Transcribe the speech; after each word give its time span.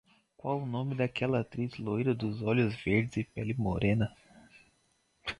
Qual 0.35 0.57
o 0.57 0.65
nome 0.65 0.95
daquela 0.95 1.41
atriz 1.41 1.77
loira, 1.77 2.15
dos 2.15 2.41
olhos 2.41 2.73
verdes 2.83 3.17
e 3.17 3.23
pele 3.23 3.53
morena? 3.53 4.11